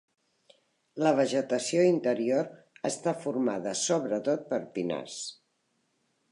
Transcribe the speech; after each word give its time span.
La 1.07 1.11
vegetació 1.19 1.83
interior 1.89 2.49
està 2.91 3.15
formada 3.27 3.77
sobretot 3.85 4.51
per 4.55 4.61
pinars. 4.79 5.23